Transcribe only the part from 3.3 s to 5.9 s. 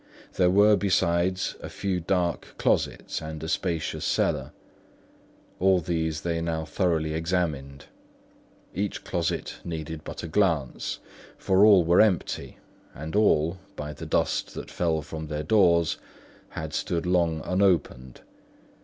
a spacious cellar. All